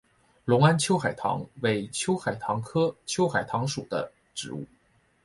[0.45, 4.65] 隆安秋海棠为秋海棠科秋海棠属的植物。